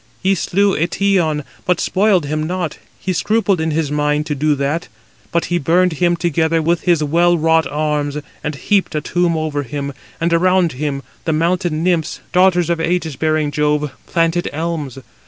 [0.23, 4.87] He slew Eetion, but spoiled him not, he scrupled in his mind [to do] that;
[5.31, 9.61] but he burned him together with his well wrought arms, and heaped a tomb over
[9.61, 14.97] him, and around [him] the mountain nymphs, daughters of ægis bearing Jove, planted elms.